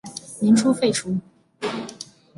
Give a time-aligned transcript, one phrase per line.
[0.39, 1.15] 民初废除。